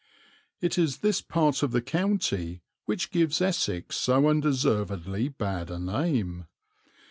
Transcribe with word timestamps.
It 0.61 0.79
is 0.79 0.97
this 1.01 1.21
part 1.21 1.61
of 1.61 1.73
the 1.73 1.81
county 1.83 2.63
which 2.85 3.11
gives 3.11 3.39
Essex 3.39 3.97
so 3.97 4.27
undeservedly 4.29 5.27
bad 5.27 5.69
a 5.69 5.77
name. 5.77 6.47